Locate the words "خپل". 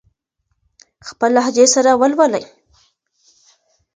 1.07-1.29